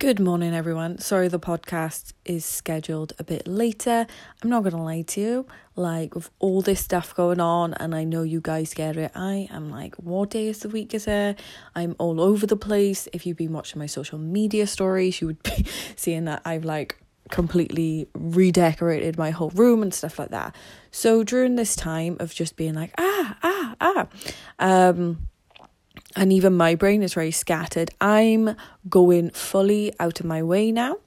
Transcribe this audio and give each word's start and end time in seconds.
Good 0.00 0.18
morning, 0.18 0.54
everyone. 0.54 0.96
Sorry 0.96 1.28
the 1.28 1.38
podcast 1.38 2.14
is 2.24 2.42
scheduled 2.42 3.12
a 3.18 3.22
bit 3.22 3.46
later. 3.46 4.06
I'm 4.42 4.48
not 4.48 4.62
going 4.62 4.74
to 4.74 4.80
lie 4.80 5.02
to 5.02 5.20
you. 5.20 5.46
Like, 5.76 6.14
with 6.14 6.30
all 6.38 6.62
this 6.62 6.80
stuff 6.80 7.14
going 7.14 7.38
on, 7.38 7.74
and 7.74 7.94
I 7.94 8.04
know 8.04 8.22
you 8.22 8.40
guys 8.40 8.72
get 8.72 8.96
it, 8.96 9.12
I 9.14 9.46
am 9.50 9.68
like, 9.68 9.94
what 9.96 10.30
day 10.30 10.46
is 10.48 10.60
the 10.60 10.70
week 10.70 10.94
is 10.94 11.06
it? 11.06 11.38
I'm 11.74 11.96
all 11.98 12.18
over 12.18 12.46
the 12.46 12.56
place. 12.56 13.08
If 13.12 13.26
you've 13.26 13.36
been 13.36 13.52
watching 13.52 13.78
my 13.78 13.84
social 13.84 14.18
media 14.18 14.66
stories, 14.66 15.20
you 15.20 15.26
would 15.26 15.42
be 15.42 15.66
seeing 15.96 16.24
that 16.24 16.40
I've 16.46 16.64
like 16.64 16.96
completely 17.30 18.08
redecorated 18.14 19.18
my 19.18 19.32
whole 19.32 19.50
room 19.50 19.82
and 19.82 19.92
stuff 19.92 20.18
like 20.18 20.30
that. 20.30 20.56
So, 20.90 21.22
during 21.24 21.56
this 21.56 21.76
time 21.76 22.16
of 22.20 22.32
just 22.32 22.56
being 22.56 22.72
like, 22.72 22.94
ah, 22.96 23.36
ah, 23.42 23.74
ah, 23.82 24.08
um, 24.58 25.28
and 26.16 26.32
even 26.32 26.56
my 26.56 26.74
brain 26.74 27.02
is 27.02 27.14
very 27.14 27.30
scattered. 27.30 27.90
I'm 28.00 28.56
going 28.88 29.30
fully 29.30 29.92
out 30.00 30.20
of 30.20 30.26
my 30.26 30.42
way 30.42 30.72
now 30.72 30.98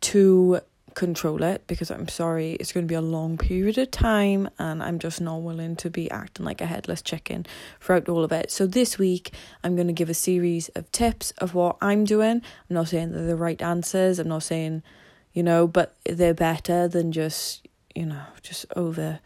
to 0.00 0.60
control 0.98 1.44
it 1.44 1.64
because 1.68 1.92
I'm 1.92 2.08
sorry, 2.08 2.54
it's 2.54 2.72
going 2.72 2.84
to 2.84 2.90
be 2.90 2.96
a 2.96 3.00
long 3.00 3.38
period 3.38 3.78
of 3.78 3.90
time 3.92 4.48
and 4.58 4.82
I'm 4.82 4.98
just 4.98 5.20
not 5.20 5.42
willing 5.42 5.76
to 5.76 5.90
be 5.90 6.10
acting 6.10 6.44
like 6.44 6.60
a 6.60 6.66
headless 6.66 7.02
chicken 7.02 7.46
throughout 7.80 8.08
all 8.08 8.24
of 8.24 8.32
it. 8.32 8.50
So, 8.50 8.66
this 8.66 8.98
week, 8.98 9.32
I'm 9.62 9.76
going 9.76 9.86
to 9.86 9.92
give 9.92 10.10
a 10.10 10.14
series 10.14 10.68
of 10.70 10.90
tips 10.90 11.30
of 11.38 11.54
what 11.54 11.76
I'm 11.80 12.04
doing. 12.04 12.42
I'm 12.42 12.74
not 12.74 12.88
saying 12.88 13.12
they're 13.12 13.26
the 13.26 13.36
right 13.36 13.62
answers, 13.62 14.18
I'm 14.18 14.28
not 14.28 14.42
saying, 14.42 14.82
you 15.32 15.44
know, 15.44 15.68
but 15.68 15.94
they're 16.04 16.34
better 16.34 16.88
than 16.88 17.12
just, 17.12 17.68
you 17.94 18.06
know, 18.06 18.24
just 18.42 18.66
over, 18.74 19.20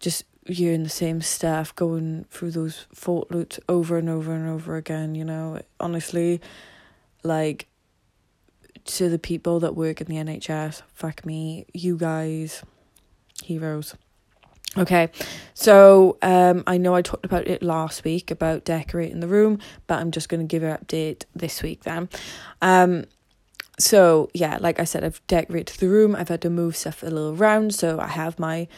just 0.00 0.24
hearing 0.52 0.82
the 0.82 0.88
same 0.88 1.20
staff 1.20 1.74
going 1.74 2.24
through 2.30 2.52
those 2.52 2.86
fault 2.94 3.30
loops 3.30 3.58
over 3.68 3.98
and 3.98 4.08
over 4.08 4.32
and 4.34 4.48
over 4.48 4.76
again, 4.76 5.14
you 5.14 5.24
know. 5.24 5.60
Honestly, 5.78 6.40
like 7.22 7.66
to 8.84 9.08
the 9.08 9.18
people 9.18 9.60
that 9.60 9.74
work 9.74 10.00
in 10.00 10.06
the 10.06 10.16
NHS, 10.16 10.82
fuck 10.94 11.24
me, 11.24 11.66
you 11.72 11.96
guys, 11.96 12.62
heroes. 13.42 13.94
Okay, 14.78 15.10
so 15.52 16.16
um, 16.22 16.62
I 16.66 16.78
know 16.78 16.94
I 16.94 17.02
talked 17.02 17.24
about 17.24 17.48
it 17.48 17.60
last 17.60 18.04
week 18.04 18.30
about 18.30 18.64
decorating 18.64 19.18
the 19.18 19.26
room, 19.26 19.58
but 19.88 19.98
I'm 19.98 20.12
just 20.12 20.28
going 20.28 20.40
to 20.40 20.46
give 20.46 20.62
an 20.62 20.76
update 20.76 21.24
this 21.34 21.60
week 21.60 21.82
then. 21.82 22.08
Um, 22.62 23.06
so 23.80 24.30
yeah, 24.32 24.58
like 24.60 24.78
I 24.78 24.84
said, 24.84 25.02
I've 25.02 25.26
decorated 25.26 25.76
the 25.78 25.88
room. 25.88 26.14
I've 26.14 26.28
had 26.28 26.42
to 26.42 26.50
move 26.50 26.76
stuff 26.76 27.02
a 27.02 27.06
little 27.06 27.34
around, 27.34 27.74
so 27.74 27.98
I 27.98 28.08
have 28.08 28.38
my 28.38 28.68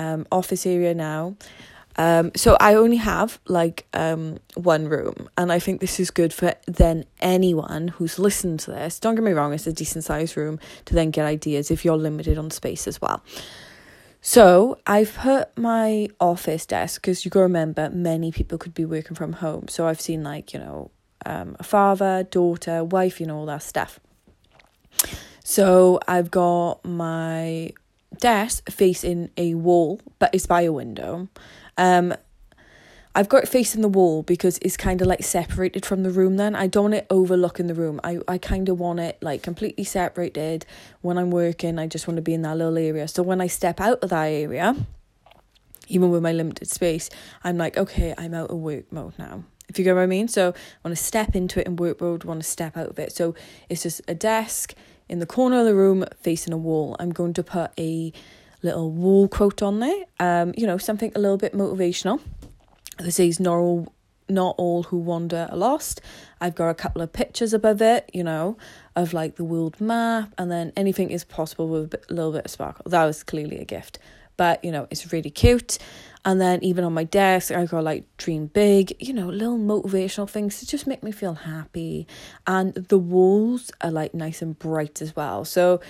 um, 0.00 0.26
office 0.32 0.66
area 0.66 0.94
now. 0.94 1.36
Um, 1.96 2.30
so 2.34 2.56
I 2.60 2.74
only 2.74 2.96
have 2.96 3.38
like 3.46 3.86
um 3.92 4.38
one 4.54 4.88
room, 4.88 5.28
and 5.36 5.52
I 5.52 5.58
think 5.58 5.80
this 5.80 6.00
is 6.00 6.10
good 6.10 6.32
for 6.32 6.54
then 6.66 7.04
anyone 7.20 7.88
who's 7.88 8.18
listened 8.18 8.60
to 8.60 8.70
this. 8.70 8.98
Don't 8.98 9.16
get 9.16 9.24
me 9.24 9.32
wrong; 9.32 9.52
it's 9.52 9.66
a 9.66 9.72
decent 9.72 10.04
sized 10.04 10.36
room 10.36 10.58
to 10.86 10.94
then 10.94 11.10
get 11.10 11.26
ideas 11.26 11.70
if 11.70 11.84
you're 11.84 11.98
limited 11.98 12.38
on 12.38 12.50
space 12.50 12.88
as 12.88 13.00
well. 13.02 13.22
So 14.22 14.78
I've 14.86 15.14
put 15.14 15.56
my 15.58 16.08
office 16.20 16.64
desk 16.64 17.02
because 17.02 17.24
you 17.24 17.30
to 17.30 17.40
remember 17.40 17.90
many 17.90 18.30
people 18.32 18.56
could 18.58 18.74
be 18.74 18.84
working 18.84 19.16
from 19.16 19.34
home. 19.34 19.66
So 19.68 19.86
I've 19.86 20.00
seen 20.00 20.22
like 20.22 20.54
you 20.54 20.60
know 20.60 20.90
um, 21.26 21.56
a 21.58 21.64
father, 21.64 22.22
daughter, 22.22 22.84
wife, 22.84 23.20
you 23.20 23.26
know 23.26 23.36
all 23.36 23.46
that 23.46 23.62
stuff. 23.62 24.00
So 25.44 25.98
I've 26.06 26.30
got 26.30 26.84
my 26.84 27.72
desk 28.18 28.70
facing 28.70 29.30
a 29.36 29.54
wall, 29.54 30.00
but 30.18 30.30
it's 30.34 30.46
by 30.46 30.62
a 30.62 30.72
window. 30.72 31.28
Um, 31.76 32.14
I've 33.12 33.28
got 33.28 33.42
it 33.42 33.48
facing 33.48 33.82
the 33.82 33.88
wall 33.88 34.22
because 34.22 34.58
it's 34.62 34.76
kind 34.76 35.02
of 35.02 35.08
like 35.08 35.24
separated 35.24 35.84
from 35.84 36.04
the 36.04 36.10
room 36.10 36.36
then. 36.36 36.54
I 36.54 36.68
don't 36.68 36.84
want 36.84 36.94
it 36.94 37.06
overlooking 37.10 37.66
the 37.66 37.74
room. 37.74 38.00
I, 38.04 38.20
I 38.28 38.38
kind 38.38 38.68
of 38.68 38.78
want 38.78 39.00
it 39.00 39.18
like 39.20 39.42
completely 39.42 39.82
separated. 39.82 40.64
When 41.00 41.18
I'm 41.18 41.30
working, 41.30 41.78
I 41.78 41.88
just 41.88 42.06
want 42.06 42.16
to 42.16 42.22
be 42.22 42.34
in 42.34 42.42
that 42.42 42.56
little 42.56 42.78
area. 42.78 43.08
So 43.08 43.24
when 43.24 43.40
I 43.40 43.48
step 43.48 43.80
out 43.80 43.98
of 44.02 44.10
that 44.10 44.26
area, 44.26 44.76
even 45.88 46.10
with 46.10 46.22
my 46.22 46.32
limited 46.32 46.70
space, 46.70 47.10
I'm 47.42 47.58
like, 47.58 47.76
okay, 47.76 48.14
I'm 48.16 48.32
out 48.32 48.50
of 48.50 48.58
work 48.58 48.92
mode 48.92 49.14
now. 49.18 49.42
If 49.68 49.78
you 49.78 49.84
get 49.84 49.94
what 49.94 50.02
I 50.02 50.06
mean? 50.06 50.28
So 50.28 50.50
I 50.50 50.88
want 50.88 50.96
to 50.96 51.04
step 51.04 51.34
into 51.34 51.60
it 51.60 51.66
in 51.66 51.76
work 51.76 52.00
mode, 52.00 52.22
want 52.22 52.42
to 52.42 52.48
step 52.48 52.76
out 52.76 52.90
of 52.90 52.98
it. 53.00 53.12
So 53.12 53.34
it's 53.68 53.82
just 53.82 54.02
a 54.06 54.14
desk 54.14 54.74
in 55.10 55.18
the 55.18 55.26
corner 55.26 55.58
of 55.58 55.66
the 55.66 55.74
room 55.74 56.04
facing 56.20 56.52
a 56.52 56.56
wall. 56.56 56.96
I'm 57.00 57.10
going 57.10 57.34
to 57.34 57.42
put 57.42 57.72
a 57.76 58.12
little 58.62 58.90
wall 58.92 59.26
quote 59.28 59.60
on 59.60 59.80
there. 59.80 60.04
Um, 60.20 60.54
you 60.56 60.66
know, 60.66 60.78
something 60.78 61.12
a 61.14 61.18
little 61.18 61.36
bit 61.36 61.52
motivational. 61.52 62.20
This 62.98 63.16
says 63.16 63.40
not 63.40 63.56
all 63.56 63.92
not 64.28 64.54
all 64.58 64.84
who 64.84 64.96
wander 64.96 65.48
are 65.50 65.56
lost. 65.56 66.00
I've 66.40 66.54
got 66.54 66.68
a 66.68 66.74
couple 66.74 67.02
of 67.02 67.12
pictures 67.12 67.52
above 67.52 67.82
it, 67.82 68.08
you 68.12 68.22
know, 68.22 68.56
of 68.94 69.12
like 69.12 69.34
the 69.34 69.44
world 69.44 69.80
map, 69.80 70.32
and 70.38 70.48
then 70.52 70.72
anything 70.76 71.10
is 71.10 71.24
possible 71.24 71.66
with 71.66 71.94
a 71.94 72.14
little 72.14 72.30
bit 72.30 72.44
of 72.44 72.50
sparkle. 72.52 72.84
That 72.88 73.04
was 73.04 73.24
clearly 73.24 73.58
a 73.58 73.64
gift, 73.64 73.98
but 74.40 74.64
you 74.64 74.72
know, 74.72 74.86
it's 74.88 75.12
really 75.12 75.28
cute. 75.28 75.76
And 76.24 76.40
then 76.40 76.64
even 76.64 76.82
on 76.82 76.94
my 76.94 77.04
desk, 77.04 77.52
I 77.52 77.66
got 77.66 77.84
like 77.84 78.04
dream 78.16 78.46
big, 78.46 78.96
you 78.98 79.12
know, 79.12 79.28
little 79.28 79.58
motivational 79.58 80.26
things 80.26 80.60
to 80.60 80.66
just 80.66 80.86
make 80.86 81.02
me 81.02 81.12
feel 81.12 81.34
happy. 81.34 82.06
And 82.46 82.72
the 82.72 82.96
walls 82.96 83.70
are 83.82 83.90
like 83.90 84.14
nice 84.14 84.40
and 84.40 84.58
bright 84.58 85.02
as 85.02 85.14
well. 85.14 85.44
So 85.44 85.82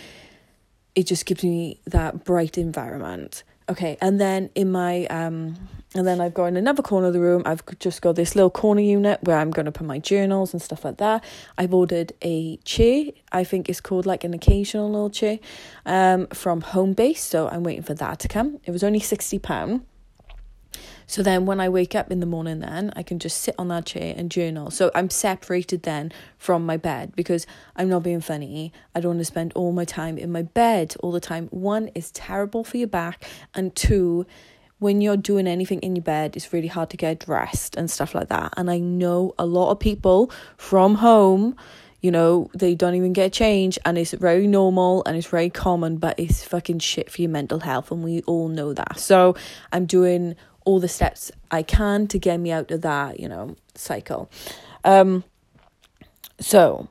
it 0.96 1.04
just 1.04 1.26
gives 1.26 1.44
me 1.44 1.78
that 1.86 2.24
bright 2.24 2.58
environment. 2.58 3.44
Okay, 3.68 3.96
and 4.00 4.20
then 4.20 4.50
in 4.56 4.72
my 4.72 5.06
um 5.06 5.54
and 5.94 6.06
then 6.06 6.20
I've 6.20 6.34
got 6.34 6.46
in 6.46 6.56
another 6.56 6.82
corner 6.82 7.08
of 7.08 7.12
the 7.12 7.20
room, 7.20 7.42
I've 7.44 7.62
just 7.80 8.00
got 8.00 8.14
this 8.14 8.36
little 8.36 8.50
corner 8.50 8.80
unit 8.80 9.22
where 9.24 9.38
I'm 9.38 9.50
going 9.50 9.66
to 9.66 9.72
put 9.72 9.86
my 9.86 9.98
journals 9.98 10.52
and 10.52 10.62
stuff 10.62 10.84
like 10.84 10.98
that. 10.98 11.24
I've 11.58 11.74
ordered 11.74 12.12
a 12.22 12.58
chair, 12.58 13.06
I 13.32 13.42
think 13.42 13.68
it's 13.68 13.80
called 13.80 14.06
like 14.06 14.22
an 14.22 14.32
occasional 14.32 14.88
little 14.88 15.10
chair, 15.10 15.40
um, 15.86 16.28
from 16.28 16.62
Homebase. 16.62 17.18
So 17.18 17.48
I'm 17.48 17.64
waiting 17.64 17.82
for 17.82 17.94
that 17.94 18.20
to 18.20 18.28
come. 18.28 18.60
It 18.64 18.70
was 18.70 18.84
only 18.84 19.00
£60. 19.00 19.82
So 21.08 21.24
then 21.24 21.44
when 21.44 21.58
I 21.58 21.68
wake 21.68 21.96
up 21.96 22.12
in 22.12 22.20
the 22.20 22.26
morning 22.26 22.60
then 22.60 22.92
I 22.94 23.02
can 23.02 23.18
just 23.18 23.40
sit 23.40 23.56
on 23.58 23.66
that 23.66 23.86
chair 23.86 24.14
and 24.16 24.30
journal. 24.30 24.70
So 24.70 24.92
I'm 24.94 25.10
separated 25.10 25.82
then 25.82 26.12
from 26.38 26.64
my 26.64 26.76
bed 26.76 27.16
because 27.16 27.48
I'm 27.74 27.88
not 27.88 28.04
being 28.04 28.20
funny. 28.20 28.72
I 28.94 29.00
don't 29.00 29.16
want 29.16 29.18
to 29.18 29.24
spend 29.24 29.52
all 29.54 29.72
my 29.72 29.84
time 29.84 30.18
in 30.18 30.30
my 30.30 30.42
bed 30.42 30.94
all 31.00 31.10
the 31.10 31.18
time. 31.18 31.48
One 31.48 31.88
is 31.96 32.12
terrible 32.12 32.62
for 32.62 32.76
your 32.76 32.86
back 32.86 33.24
and 33.56 33.74
two 33.74 34.24
when 34.80 35.00
you're 35.00 35.16
doing 35.16 35.46
anything 35.46 35.78
in 35.80 35.94
your 35.94 36.02
bed, 36.02 36.36
it's 36.36 36.52
really 36.52 36.66
hard 36.66 36.90
to 36.90 36.96
get 36.96 37.20
dressed 37.20 37.76
and 37.76 37.90
stuff 37.90 38.14
like 38.14 38.28
that. 38.28 38.52
And 38.56 38.70
I 38.70 38.78
know 38.78 39.34
a 39.38 39.46
lot 39.46 39.70
of 39.70 39.78
people 39.78 40.32
from 40.56 40.96
home, 40.96 41.54
you 42.00 42.10
know, 42.10 42.50
they 42.54 42.74
don't 42.74 42.94
even 42.94 43.12
get 43.12 43.26
a 43.26 43.30
change 43.30 43.78
and 43.84 43.98
it's 43.98 44.12
very 44.12 44.46
normal 44.46 45.02
and 45.04 45.18
it's 45.18 45.26
very 45.26 45.50
common, 45.50 45.98
but 45.98 46.18
it's 46.18 46.42
fucking 46.42 46.78
shit 46.78 47.10
for 47.10 47.20
your 47.20 47.30
mental 47.30 47.60
health. 47.60 47.90
And 47.90 48.02
we 48.02 48.22
all 48.22 48.48
know 48.48 48.72
that. 48.72 48.98
So 48.98 49.36
I'm 49.70 49.84
doing 49.84 50.34
all 50.64 50.80
the 50.80 50.88
steps 50.88 51.30
I 51.50 51.62
can 51.62 52.06
to 52.08 52.18
get 52.18 52.40
me 52.40 52.50
out 52.50 52.70
of 52.70 52.80
that, 52.80 53.20
you 53.20 53.28
know, 53.28 53.56
cycle. 53.74 54.30
Um, 54.82 55.24
so, 56.38 56.88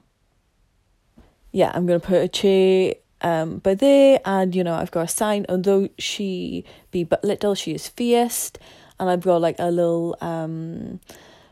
yeah, 1.52 1.72
I'm 1.74 1.88
to 2.00 2.06
put 2.06 2.22
a 2.22 2.28
chair 2.28 2.94
um, 3.22 3.60
by 3.60 3.76
there, 3.76 4.20
and, 4.26 4.56
you 4.56 4.64
know, 4.64 4.76
I've 4.76 4.92
got 4.92 5.06
a 5.06 5.08
sign, 5.08 5.46
although 5.50 5.90
she 5.98 6.66
be 6.92 7.04
but 7.04 7.24
little, 7.24 7.56
she 7.56 7.74
is 7.74 7.88
fierce, 7.88 8.52
and 9.00 9.10
I've 9.10 9.22
got 9.22 9.42
like 9.42 9.56
a 9.60 9.72
little, 9.72 10.18
um, 10.22 11.00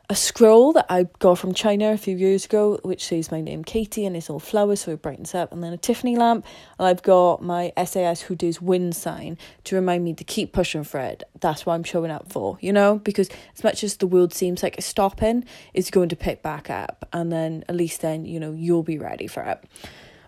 a 0.09 0.16
scroll 0.16 0.72
that 0.72 0.85
I 0.89 1.03
got 1.19 1.38
from 1.38 1.53
China 1.53 1.91
a 1.91 1.97
few 1.97 2.16
years 2.16 2.45
ago, 2.45 2.79
which 2.83 3.03
says 3.03 3.29
my 3.29 3.41
name 3.41 3.66
Katie 3.66 4.05
and 4.05 4.16
it's 4.16 4.29
all 4.29 4.39
flowers, 4.39 4.81
so 4.81 4.91
it 4.91 5.01
brightens 5.01 5.35
up. 5.35 5.51
And 5.51 5.61
then 5.61 5.73
a 5.73 5.78
Tiffany 5.78 6.16
lamp, 6.16 6.45
and 6.79 6.88
I've 6.88 7.03
got 7.03 7.41
my 7.41 7.73
SAS 7.85 8.22
Who 8.22 8.35
Does 8.35 8.61
Win 8.61 8.94
sign 8.94 9.38
to 9.66 9.75
remind 9.75 10.05
me 10.05 10.13
to 10.13 10.23
keep 10.23 10.53
pushing 10.53 10.85
for 10.85 11.01
it. 11.01 11.23
That's 11.41 11.66
what 11.66 11.73
I'm 11.73 11.84
showing 11.84 12.11
up 12.11 12.31
for, 12.31 12.57
you 12.61 12.72
know, 12.72 12.99
because 12.99 13.29
as 13.55 13.63
much 13.66 13.84
as 13.84 13.97
the 13.97 14.07
world 14.07 14.34
seems 14.34 14.63
like 14.63 14.78
it's 14.78 14.88
stopping, 14.88 15.44
it's 15.73 15.91
going 15.91 16.09
to 16.09 16.16
pick 16.16 16.41
back 16.41 16.69
up, 16.69 17.05
and 17.11 17.29
then 17.29 17.66
at 17.67 17.75
least 17.75 17.99
then 17.99 18.23
you 18.23 18.39
know 18.39 18.53
you'll 18.53 18.84
be 18.84 18.97
ready 18.97 19.28
for 19.28 19.44
it. 19.44 19.61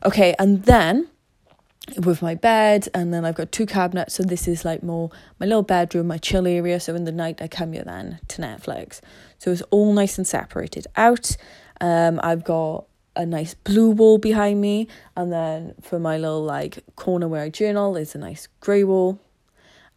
Okay, 0.03 0.35
and 0.37 0.63
then 0.63 1.07
with 1.97 2.21
my 2.21 2.35
bed 2.35 2.87
and 2.93 3.13
then 3.13 3.25
I've 3.25 3.35
got 3.35 3.51
two 3.51 3.65
cabinets 3.65 4.15
so 4.15 4.23
this 4.23 4.47
is 4.47 4.63
like 4.63 4.83
more 4.83 5.09
my 5.39 5.45
little 5.45 5.63
bedroom 5.63 6.07
my 6.07 6.17
chill 6.17 6.45
area 6.45 6.79
so 6.79 6.93
in 6.93 7.05
the 7.05 7.11
night 7.11 7.41
I 7.41 7.47
come 7.47 7.73
here 7.73 7.83
then 7.83 8.19
to 8.27 8.41
Netflix 8.41 9.01
so 9.37 9.51
it's 9.51 9.63
all 9.71 9.93
nice 9.93 10.17
and 10.17 10.27
separated 10.27 10.85
out 10.95 11.35
um 11.81 12.19
I've 12.21 12.43
got 12.43 12.85
a 13.15 13.25
nice 13.25 13.53
blue 13.53 13.91
wall 13.91 14.17
behind 14.17 14.61
me 14.61 14.87
and 15.15 15.31
then 15.31 15.73
for 15.81 15.99
my 15.99 16.17
little 16.17 16.43
like 16.43 16.83
corner 16.95 17.27
where 17.27 17.43
I 17.43 17.49
journal 17.49 17.95
is 17.97 18.13
a 18.13 18.19
nice 18.19 18.47
grey 18.59 18.83
wall 18.83 19.19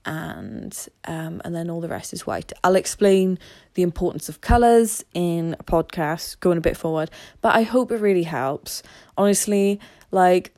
and 0.05 0.89
um 1.07 1.41
and 1.45 1.55
then 1.55 1.71
all 1.71 1.81
the 1.81 1.89
rest 1.89 2.13
is 2.13 2.27
white. 2.27 2.53
I'll 2.65 2.77
explain 2.77 3.39
the 3.75 3.83
importance 3.83 4.29
of 4.29 4.41
colours 4.41 5.05
in 5.15 5.57
a 5.61 5.65
podcast 5.65 6.41
going 6.41 6.59
a 6.59 6.61
bit 6.61 6.77
forward, 6.77 7.11
but 7.41 7.55
I 7.55 7.63
hope 7.63 7.93
it 7.93 7.99
really 7.99 8.25
helps. 8.25 8.83
Honestly, 9.17 9.79
like 10.11 10.53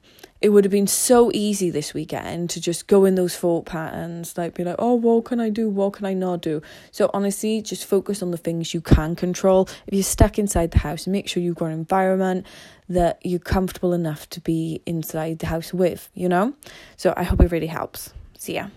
it 0.44 0.50
would 0.50 0.62
have 0.62 0.70
been 0.70 0.86
so 0.86 1.30
easy 1.32 1.70
this 1.70 1.94
weekend 1.94 2.50
to 2.50 2.60
just 2.60 2.86
go 2.86 3.06
in 3.06 3.14
those 3.14 3.34
thought 3.34 3.64
patterns, 3.64 4.36
like 4.36 4.52
be 4.52 4.62
like, 4.62 4.76
oh, 4.78 4.92
what 4.92 5.24
can 5.24 5.40
I 5.40 5.48
do? 5.48 5.70
What 5.70 5.94
can 5.94 6.04
I 6.04 6.12
not 6.12 6.42
do? 6.42 6.60
So 6.90 7.10
honestly, 7.14 7.62
just 7.62 7.86
focus 7.86 8.22
on 8.22 8.30
the 8.30 8.36
things 8.36 8.74
you 8.74 8.82
can 8.82 9.16
control. 9.16 9.70
If 9.86 9.94
you're 9.94 10.02
stuck 10.02 10.38
inside 10.38 10.72
the 10.72 10.80
house, 10.80 11.06
make 11.06 11.28
sure 11.28 11.42
you've 11.42 11.56
got 11.56 11.68
an 11.68 11.72
environment 11.72 12.44
that 12.90 13.20
you're 13.24 13.40
comfortable 13.40 13.94
enough 13.94 14.28
to 14.30 14.40
be 14.42 14.82
inside 14.84 15.38
the 15.38 15.46
house 15.46 15.72
with, 15.72 16.10
you 16.12 16.28
know? 16.28 16.52
So 16.98 17.14
I 17.16 17.22
hope 17.22 17.40
it 17.40 17.50
really 17.50 17.68
helps. 17.68 18.12
See 18.36 18.56
ya. 18.56 18.68